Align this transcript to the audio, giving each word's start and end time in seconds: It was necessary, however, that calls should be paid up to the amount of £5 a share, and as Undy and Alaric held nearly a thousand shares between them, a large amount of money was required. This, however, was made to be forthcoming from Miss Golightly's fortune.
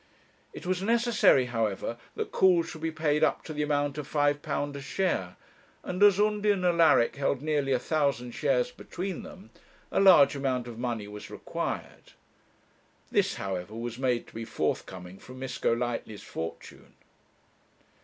It 0.51 0.65
was 0.65 0.81
necessary, 0.81 1.45
however, 1.45 1.95
that 2.15 2.31
calls 2.31 2.67
should 2.67 2.81
be 2.81 2.89
paid 2.89 3.23
up 3.23 3.43
to 3.43 3.53
the 3.53 3.61
amount 3.61 3.99
of 3.99 4.11
£5 4.11 4.75
a 4.75 4.81
share, 4.81 5.35
and 5.83 6.01
as 6.01 6.19
Undy 6.19 6.49
and 6.49 6.65
Alaric 6.65 7.17
held 7.17 7.43
nearly 7.43 7.71
a 7.71 7.77
thousand 7.77 8.31
shares 8.31 8.71
between 8.71 9.21
them, 9.21 9.51
a 9.91 9.99
large 9.99 10.35
amount 10.35 10.65
of 10.67 10.79
money 10.79 11.07
was 11.07 11.29
required. 11.29 12.13
This, 13.11 13.35
however, 13.35 13.75
was 13.75 13.99
made 13.99 14.25
to 14.25 14.33
be 14.33 14.43
forthcoming 14.43 15.19
from 15.19 15.37
Miss 15.37 15.59
Golightly's 15.59 16.23
fortune. 16.23 16.95